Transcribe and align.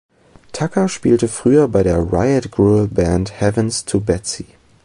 Tucker 0.51 0.89
spielte 0.89 1.27
früher 1.27 1.67
bei 1.67 1.83
der 1.83 1.99
Riot-Grrrl-Band 2.11 3.39
"Heavens 3.39 3.85
to 3.85 3.99
Betsy". 3.99 4.47